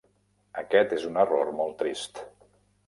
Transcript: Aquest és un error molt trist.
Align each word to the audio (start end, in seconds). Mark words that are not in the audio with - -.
Aquest 0.61 0.95
és 0.97 1.05
un 1.11 1.21
error 1.27 1.55
molt 1.61 1.81
trist. 1.85 2.27